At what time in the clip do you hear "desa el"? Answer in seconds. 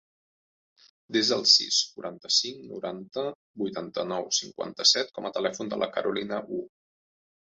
1.17-1.43